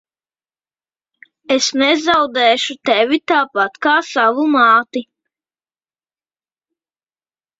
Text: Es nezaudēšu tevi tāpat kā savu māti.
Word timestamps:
Es 1.55 1.65
nezaudēšu 1.81 2.77
tevi 2.89 3.19
tāpat 3.31 3.77
kā 3.87 3.93
savu 4.07 4.47
māti. 4.55 5.05